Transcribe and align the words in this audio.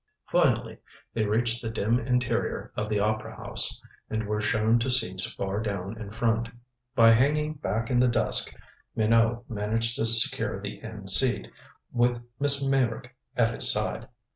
Finally 0.31 0.79
they 1.13 1.27
reached 1.27 1.61
the 1.61 1.69
dim 1.69 1.99
interior 1.99 2.71
of 2.75 2.89
the 2.89 2.99
opera 2.99 3.35
house, 3.37 3.79
and 4.09 4.25
were 4.25 4.41
shown 4.41 4.79
to 4.79 4.89
seats 4.89 5.31
far 5.33 5.61
down 5.61 5.95
in 6.01 6.09
front. 6.09 6.49
By 6.95 7.11
hanging 7.11 7.53
back 7.53 7.91
in 7.91 7.99
the 7.99 8.07
dusk 8.07 8.51
Minot 8.95 9.47
managed 9.47 9.97
to 9.97 10.07
secure 10.07 10.59
the 10.59 10.81
end 10.81 11.11
seat, 11.11 11.51
with 11.91 12.19
Miss 12.39 12.65
Meyrick 12.67 13.15
at 13.37 13.53
his 13.53 13.71
side. 13.71 14.07